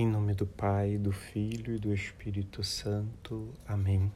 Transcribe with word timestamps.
Em 0.00 0.06
nome 0.06 0.32
do 0.32 0.46
Pai, 0.46 0.96
do 0.96 1.12
Filho 1.12 1.74
e 1.74 1.78
do 1.78 1.92
Espírito 1.92 2.64
Santo. 2.64 3.52
Amém. 3.68 4.10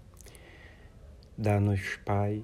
Dá-nos, 1.37 1.99
Pai, 2.07 2.43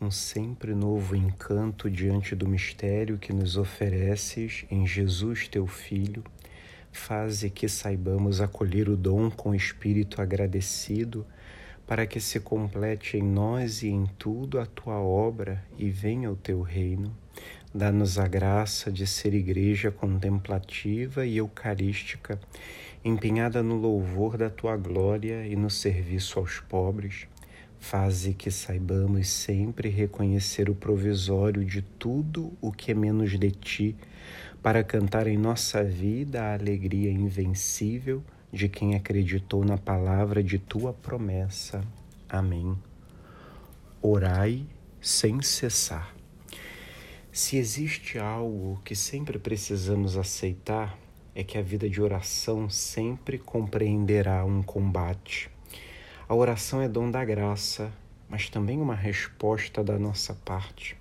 um 0.00 0.10
sempre 0.10 0.74
novo 0.74 1.14
encanto 1.14 1.88
diante 1.88 2.34
do 2.34 2.48
mistério 2.48 3.16
que 3.16 3.32
nos 3.32 3.56
ofereces 3.56 4.64
em 4.68 4.84
Jesus, 4.84 5.46
teu 5.46 5.68
Filho. 5.68 6.24
Faze 6.90 7.48
que 7.48 7.68
saibamos 7.68 8.40
acolher 8.40 8.88
o 8.88 8.96
dom 8.96 9.30
com 9.30 9.54
espírito 9.54 10.20
agradecido, 10.20 11.24
para 11.86 12.06
que 12.06 12.18
se 12.18 12.40
complete 12.40 13.18
em 13.18 13.22
nós 13.22 13.82
e 13.82 13.88
em 13.88 14.06
tudo 14.18 14.58
a 14.58 14.66
tua 14.66 14.98
obra 14.98 15.62
e 15.78 15.90
venha 15.90 16.30
o 16.30 16.36
teu 16.36 16.62
reino. 16.62 17.14
Dá-nos 17.74 18.18
a 18.18 18.26
graça 18.26 18.90
de 18.90 19.06
ser 19.06 19.34
igreja 19.34 19.90
contemplativa 19.90 21.26
e 21.26 21.36
eucarística, 21.36 22.38
empenhada 23.04 23.62
no 23.62 23.74
louvor 23.74 24.38
da 24.38 24.48
tua 24.48 24.76
glória 24.76 25.46
e 25.46 25.56
no 25.56 25.68
serviço 25.68 26.38
aos 26.38 26.60
pobres. 26.60 27.26
Faze 27.80 28.32
que 28.32 28.50
saibamos 28.50 29.28
sempre 29.28 29.90
reconhecer 29.90 30.70
o 30.70 30.74
provisório 30.74 31.64
de 31.64 31.82
tudo 31.82 32.52
o 32.60 32.72
que 32.72 32.92
é 32.92 32.94
menos 32.94 33.38
de 33.38 33.50
ti, 33.50 33.96
para 34.62 34.82
cantar 34.82 35.26
em 35.26 35.36
nossa 35.36 35.84
vida 35.84 36.42
a 36.42 36.54
alegria 36.54 37.10
invencível 37.10 38.22
de 38.54 38.68
quem 38.68 38.94
acreditou 38.94 39.64
na 39.64 39.76
palavra 39.76 40.40
de 40.40 40.60
tua 40.60 40.92
promessa. 40.92 41.84
Amém. 42.28 42.78
Orai 44.00 44.64
sem 45.00 45.42
cessar. 45.42 46.14
Se 47.32 47.56
existe 47.56 48.16
algo 48.16 48.80
que 48.84 48.94
sempre 48.94 49.40
precisamos 49.40 50.16
aceitar, 50.16 50.96
é 51.34 51.42
que 51.42 51.58
a 51.58 51.62
vida 51.62 51.90
de 51.90 52.00
oração 52.00 52.70
sempre 52.70 53.38
compreenderá 53.38 54.44
um 54.44 54.62
combate. 54.62 55.50
A 56.28 56.34
oração 56.34 56.80
é 56.80 56.88
dom 56.88 57.10
da 57.10 57.24
graça, 57.24 57.92
mas 58.28 58.48
também 58.48 58.80
uma 58.80 58.94
resposta 58.94 59.82
da 59.82 59.98
nossa 59.98 60.32
parte. 60.32 60.96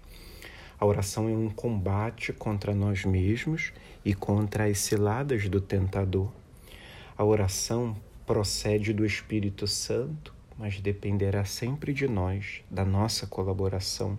A 0.79 0.85
oração 0.87 1.29
é 1.29 1.33
um 1.33 1.51
combate 1.51 2.33
contra 2.33 2.73
nós 2.73 3.05
mesmos 3.05 3.71
e 4.03 4.15
contra 4.15 4.65
as 4.65 4.79
ciladas 4.79 5.47
do 5.47 5.61
tentador. 5.61 6.31
A 7.15 7.23
oração 7.23 7.95
procede 8.25 8.91
do 8.91 9.05
Espírito 9.05 9.67
Santo, 9.67 10.33
mas 10.57 10.81
dependerá 10.81 11.45
sempre 11.45 11.93
de 11.93 12.07
nós, 12.07 12.63
da 12.71 12.83
nossa 12.83 13.27
colaboração. 13.27 14.17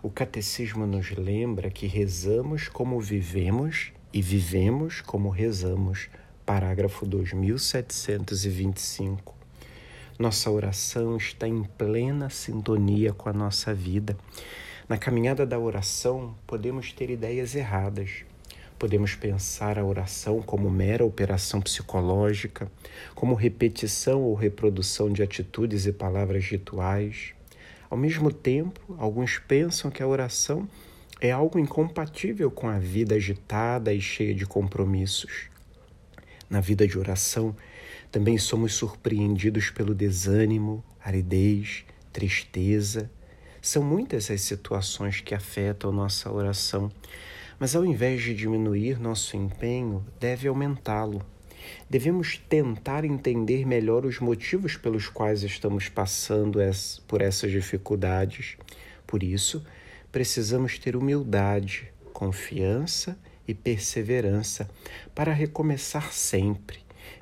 O 0.00 0.08
catecismo 0.08 0.86
nos 0.86 1.10
lembra 1.10 1.68
que 1.68 1.88
rezamos 1.88 2.68
como 2.68 3.00
vivemos 3.00 3.90
e 4.12 4.22
vivemos 4.22 5.00
como 5.00 5.30
rezamos. 5.30 6.08
Parágrafo 6.44 7.04
2725. 7.04 9.34
Nossa 10.16 10.48
oração 10.48 11.16
está 11.16 11.48
em 11.48 11.64
plena 11.64 12.30
sintonia 12.30 13.12
com 13.12 13.28
a 13.28 13.32
nossa 13.32 13.74
vida. 13.74 14.16
Na 14.88 14.96
caminhada 14.96 15.44
da 15.44 15.58
oração, 15.58 16.36
podemos 16.46 16.92
ter 16.92 17.10
ideias 17.10 17.56
erradas. 17.56 18.24
Podemos 18.78 19.14
pensar 19.14 19.78
a 19.78 19.84
oração 19.84 20.42
como 20.42 20.70
mera 20.70 21.04
operação 21.04 21.62
psicológica, 21.62 22.70
como 23.14 23.34
repetição 23.34 24.22
ou 24.22 24.34
reprodução 24.34 25.10
de 25.10 25.22
atitudes 25.22 25.86
e 25.86 25.92
palavras 25.92 26.44
rituais. 26.44 27.32
Ao 27.88 27.96
mesmo 27.96 28.30
tempo, 28.30 28.94
alguns 28.98 29.38
pensam 29.38 29.90
que 29.90 30.02
a 30.02 30.06
oração 30.06 30.68
é 31.20 31.30
algo 31.30 31.58
incompatível 31.58 32.50
com 32.50 32.68
a 32.68 32.78
vida 32.78 33.14
agitada 33.14 33.94
e 33.94 34.00
cheia 34.00 34.34
de 34.34 34.44
compromissos. 34.44 35.48
Na 36.50 36.60
vida 36.60 36.86
de 36.86 36.98
oração, 36.98 37.56
também 38.12 38.36
somos 38.36 38.74
surpreendidos 38.74 39.70
pelo 39.70 39.94
desânimo, 39.94 40.84
aridez, 41.02 41.84
tristeza. 42.12 43.10
São 43.62 43.82
muitas 43.82 44.30
as 44.30 44.42
situações 44.42 45.20
que 45.20 45.34
afetam 45.34 45.90
nossa 45.90 46.30
oração, 46.30 46.90
mas 47.58 47.74
ao 47.74 47.84
invés 47.84 48.22
de 48.22 48.34
diminuir 48.34 49.00
nosso 49.00 49.36
empenho, 49.36 50.04
deve 50.20 50.48
aumentá-lo. 50.48 51.24
Devemos 51.88 52.38
tentar 52.48 53.04
entender 53.04 53.66
melhor 53.66 54.04
os 54.04 54.20
motivos 54.20 54.76
pelos 54.76 55.08
quais 55.08 55.42
estamos 55.42 55.88
passando 55.88 56.60
por 57.08 57.20
essas 57.20 57.50
dificuldades. 57.50 58.56
Por 59.06 59.22
isso, 59.22 59.64
precisamos 60.12 60.78
ter 60.78 60.96
humildade, 60.96 61.92
confiança 62.12 63.18
e 63.48 63.54
perseverança 63.54 64.68
para 65.14 65.32
recomeçar 65.32 66.12
sempre, 66.12 66.78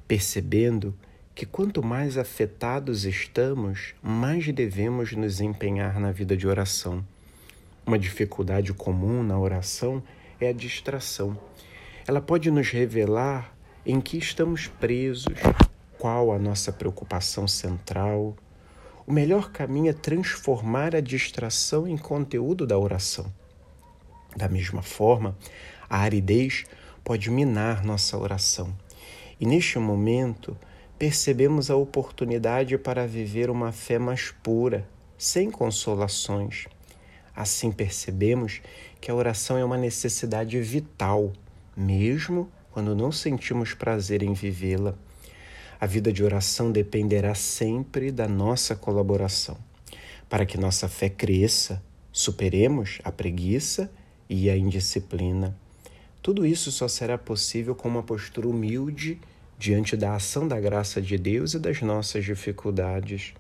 percebendo 0.07 0.95
que 1.35 1.45
quanto 1.45 1.83
mais 1.83 2.17
afetados 2.17 3.05
estamos, 3.05 3.95
mais 4.03 4.47
devemos 4.53 5.13
nos 5.13 5.41
empenhar 5.41 5.99
na 5.99 6.13
vida 6.13 6.37
de 6.37 6.47
oração. 6.47 7.05
Uma 7.85 7.99
dificuldade 7.99 8.73
comum 8.73 9.23
na 9.23 9.39
oração 9.39 10.03
é 10.07 10.24
a 10.41 10.53
distração. 10.53 11.39
Ela 12.07 12.21
pode 12.21 12.51
nos 12.51 12.71
revelar 12.71 13.55
em 13.87 14.01
que 14.01 14.19
estamos 14.19 14.67
presos, 14.67 15.35
qual 15.99 16.33
a 16.33 16.39
nossa 16.39 16.73
preocupação 16.73 17.47
central. 17.47 18.37
O 19.07 19.13
melhor 19.13 19.51
caminho 19.51 19.91
é 19.91 19.93
transformar 19.93 20.95
a 20.95 21.01
distração 21.01 21.87
em 21.87 21.97
conteúdo 21.97 22.67
da 22.67 22.79
oração. 22.79 23.27
Da 24.37 24.49
mesma 24.49 24.83
forma, 24.83 25.37
a 25.89 25.99
aridez 25.99 26.65
pode 27.05 27.31
minar 27.31 27.85
nossa 27.85 28.17
oração. 28.17 28.75
E 29.39 29.47
neste 29.47 29.79
momento, 29.79 30.57
percebemos 30.99 31.71
a 31.71 31.77
oportunidade 31.77 32.79
para 32.79 33.07
viver 33.07 33.51
uma 33.51 33.73
fé 33.73 33.99
mais 33.99 34.31
pura, 34.43 34.89
sem 35.19 35.51
consolações. 35.51 36.67
Assim 37.35 37.73
percebemos 37.73 38.61
que 39.01 39.11
a 39.11 39.15
oração 39.15 39.57
é 39.59 39.65
uma 39.65 39.77
necessidade 39.77 40.61
vital, 40.61 41.33
mesmo 41.77 42.51
quando 42.71 42.95
não 42.95 43.11
sentimos 43.11 43.75
prazer 43.75 44.23
em 44.23 44.33
vivê-la. 44.33 44.95
A 45.81 45.87
vida 45.87 46.13
de 46.13 46.23
oração 46.23 46.73
dependerá 46.73 47.35
sempre 47.35 48.11
da 48.11 48.29
nossa 48.29 48.75
colaboração. 48.77 49.59
Para 50.29 50.47
que 50.47 50.57
nossa 50.57 50.89
fé 50.89 51.09
cresça, 51.09 51.83
superemos 52.13 53.01
a 53.05 53.13
preguiça 53.13 53.91
e 54.29 54.49
a 54.49 54.57
indisciplina. 54.57 55.57
Tudo 56.23 56.47
isso 56.47 56.73
só 56.73 56.89
será 56.89 57.19
possível 57.19 57.75
com 57.75 57.89
uma 57.89 58.03
postura 58.03 58.49
humilde 58.49 59.21
diante 59.59 59.97
da 59.97 60.15
ação 60.15 60.49
da 60.49 60.59
graça 60.59 61.03
de 61.03 61.19
Deus 61.19 61.55
e 61.55 61.59
das 61.59 61.83
nossas 61.83 62.25
dificuldades. 62.25 63.35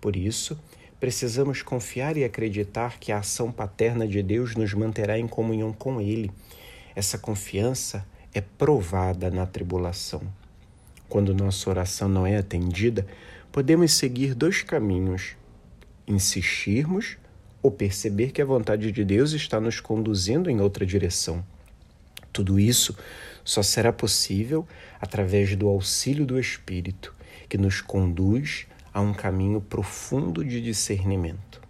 Por 0.00 0.14
isso, 0.14 0.58
precisamos 1.02 1.62
confiar 1.62 2.16
e 2.16 2.22
acreditar 2.22 3.00
que 3.00 3.10
a 3.10 3.18
ação 3.18 3.50
paterna 3.50 4.06
de 4.06 4.22
Deus 4.22 4.54
nos 4.54 4.72
manterá 4.72 5.18
em 5.18 5.26
comunhão 5.26 5.72
com 5.72 6.00
Ele. 6.00 6.30
Essa 6.94 7.18
confiança 7.18 8.06
é 8.32 8.40
provada 8.40 9.28
na 9.28 9.44
tribulação. 9.44 10.22
Quando 11.08 11.34
nossa 11.34 11.68
oração 11.68 12.08
não 12.08 12.24
é 12.24 12.36
atendida, 12.36 13.04
podemos 13.50 13.94
seguir 13.94 14.32
dois 14.32 14.62
caminhos: 14.62 15.34
insistirmos 16.06 17.16
ou 17.60 17.72
perceber 17.72 18.30
que 18.30 18.40
a 18.40 18.44
vontade 18.44 18.92
de 18.92 19.04
Deus 19.04 19.32
está 19.32 19.60
nos 19.60 19.80
conduzindo 19.80 20.48
em 20.48 20.60
outra 20.60 20.86
direção. 20.86 21.44
Tudo 22.32 22.60
isso 22.60 22.96
só 23.44 23.60
será 23.60 23.92
possível 23.92 24.64
através 25.00 25.56
do 25.56 25.66
auxílio 25.66 26.24
do 26.24 26.38
Espírito, 26.38 27.12
que 27.48 27.58
nos 27.58 27.80
conduz 27.80 28.68
a 28.92 29.00
um 29.00 29.12
caminho 29.12 29.60
profundo 29.60 30.44
de 30.44 30.60
discernimento. 30.60 31.60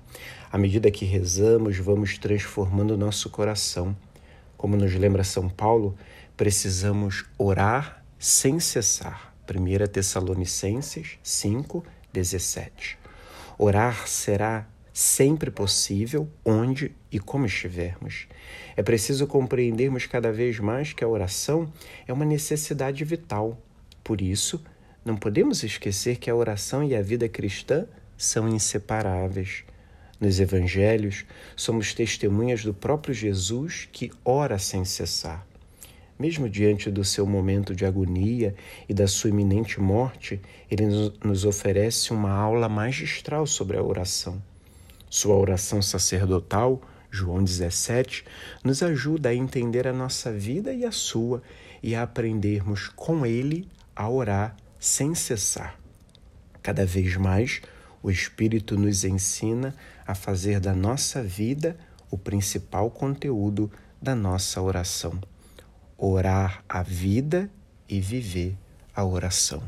À 0.50 0.58
medida 0.58 0.90
que 0.90 1.04
rezamos, 1.04 1.78
vamos 1.78 2.18
transformando 2.18 2.96
nosso 2.96 3.30
coração. 3.30 3.96
Como 4.56 4.76
nos 4.76 4.94
lembra 4.94 5.24
São 5.24 5.48
Paulo, 5.48 5.96
precisamos 6.36 7.24
orar 7.38 8.04
sem 8.18 8.60
cessar. 8.60 9.34
1 9.48 9.86
Tessalonicenses 9.88 11.18
5, 11.22 11.84
17. 12.12 12.98
Orar 13.58 14.06
será 14.06 14.66
sempre 14.92 15.50
possível, 15.50 16.28
onde 16.44 16.94
e 17.10 17.18
como 17.18 17.46
estivermos. 17.46 18.26
É 18.76 18.82
preciso 18.82 19.26
compreendermos 19.26 20.06
cada 20.06 20.30
vez 20.30 20.58
mais 20.58 20.92
que 20.92 21.02
a 21.02 21.08
oração 21.08 21.72
é 22.06 22.12
uma 22.12 22.24
necessidade 22.24 23.02
vital. 23.04 23.58
Por 24.04 24.20
isso, 24.20 24.62
não 25.04 25.16
podemos 25.16 25.62
esquecer 25.64 26.16
que 26.16 26.30
a 26.30 26.34
oração 26.34 26.84
e 26.84 26.94
a 26.94 27.02
vida 27.02 27.28
cristã 27.28 27.86
são 28.16 28.48
inseparáveis. 28.48 29.64
Nos 30.20 30.38
evangelhos, 30.38 31.24
somos 31.56 31.92
testemunhas 31.92 32.64
do 32.64 32.72
próprio 32.72 33.12
Jesus 33.12 33.88
que 33.90 34.12
ora 34.24 34.58
sem 34.58 34.84
cessar. 34.84 35.44
Mesmo 36.16 36.48
diante 36.48 36.88
do 36.88 37.04
seu 37.04 37.26
momento 37.26 37.74
de 37.74 37.84
agonia 37.84 38.54
e 38.88 38.94
da 38.94 39.08
sua 39.08 39.30
iminente 39.30 39.80
morte, 39.80 40.40
ele 40.70 40.84
nos 41.24 41.44
oferece 41.44 42.12
uma 42.12 42.30
aula 42.30 42.68
magistral 42.68 43.44
sobre 43.44 43.76
a 43.76 43.82
oração. 43.82 44.40
Sua 45.10 45.34
oração 45.34 45.82
sacerdotal, 45.82 46.80
João 47.10 47.42
17, 47.42 48.24
nos 48.62 48.84
ajuda 48.84 49.30
a 49.30 49.34
entender 49.34 49.88
a 49.88 49.92
nossa 49.92 50.32
vida 50.32 50.72
e 50.72 50.84
a 50.84 50.92
sua 50.92 51.42
e 51.82 51.96
a 51.96 52.04
aprendermos 52.04 52.86
com 52.86 53.26
Ele 53.26 53.66
a 53.96 54.08
orar 54.08 54.56
sem 54.82 55.14
cessar. 55.14 55.78
Cada 56.60 56.84
vez 56.84 57.16
mais, 57.16 57.62
o 58.02 58.10
Espírito 58.10 58.76
nos 58.76 59.04
ensina 59.04 59.76
a 60.04 60.12
fazer 60.12 60.58
da 60.58 60.74
nossa 60.74 61.22
vida 61.22 61.78
o 62.10 62.18
principal 62.18 62.90
conteúdo 62.90 63.70
da 64.02 64.16
nossa 64.16 64.60
oração. 64.60 65.20
Orar 65.96 66.64
a 66.68 66.82
vida 66.82 67.48
e 67.88 68.00
viver 68.00 68.58
a 68.92 69.04
oração. 69.04 69.62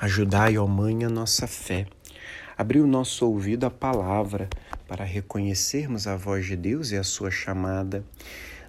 Ajudai, 0.00 0.56
ó 0.56 0.66
Mãe, 0.66 1.04
a 1.04 1.10
nossa 1.10 1.46
fé. 1.46 1.86
Abri 2.56 2.80
o 2.80 2.86
nosso 2.86 3.26
ouvido 3.26 3.66
à 3.66 3.70
palavra 3.70 4.48
para 4.88 5.04
reconhecermos 5.04 6.06
a 6.06 6.16
voz 6.16 6.46
de 6.46 6.56
Deus 6.56 6.92
e 6.92 6.96
a 6.96 7.04
sua 7.04 7.30
chamada. 7.30 8.02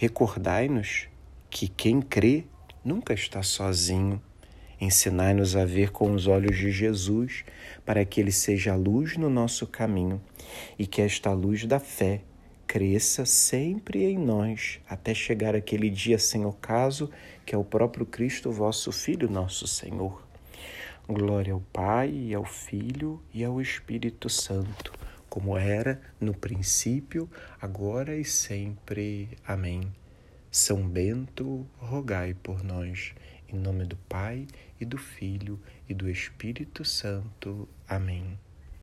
Recordai-nos 0.00 1.08
que 1.50 1.66
quem 1.66 2.00
crê 2.00 2.44
nunca 2.84 3.12
está 3.12 3.42
sozinho. 3.42 4.22
Ensinai-nos 4.80 5.56
a 5.56 5.64
ver 5.64 5.90
com 5.90 6.12
os 6.12 6.28
olhos 6.28 6.56
de 6.56 6.70
Jesus, 6.70 7.44
para 7.84 8.04
que 8.04 8.20
ele 8.20 8.30
seja 8.30 8.74
a 8.74 8.76
luz 8.76 9.16
no 9.16 9.28
nosso 9.28 9.66
caminho 9.66 10.22
e 10.78 10.86
que 10.86 11.02
esta 11.02 11.32
luz 11.32 11.64
da 11.64 11.80
fé 11.80 12.20
cresça 12.64 13.26
sempre 13.26 14.04
em 14.04 14.16
nós, 14.16 14.78
até 14.88 15.12
chegar 15.12 15.56
aquele 15.56 15.90
dia 15.90 16.16
sem 16.16 16.46
ocaso, 16.46 17.10
que 17.44 17.52
é 17.52 17.58
o 17.58 17.64
próprio 17.64 18.06
Cristo, 18.06 18.52
vosso 18.52 18.92
Filho, 18.92 19.28
nosso 19.28 19.66
Senhor. 19.66 20.24
Glória 21.08 21.54
ao 21.54 21.60
Pai, 21.72 22.08
e 22.12 22.32
ao 22.32 22.44
Filho 22.44 23.20
e 23.34 23.42
ao 23.42 23.60
Espírito 23.60 24.28
Santo 24.28 24.92
como 25.28 25.56
era 25.56 26.00
no 26.20 26.34
princípio, 26.34 27.28
agora 27.60 28.16
e 28.16 28.24
sempre. 28.24 29.28
Amém. 29.46 29.92
São 30.50 30.88
Bento, 30.88 31.66
rogai 31.78 32.34
por 32.34 32.64
nós. 32.64 33.14
Em 33.48 33.56
nome 33.56 33.84
do 33.84 33.96
Pai, 33.96 34.46
e 34.80 34.84
do 34.84 34.98
Filho, 34.98 35.58
e 35.88 35.94
do 35.94 36.08
Espírito 36.08 36.84
Santo. 36.84 37.68
Amém. 37.88 38.38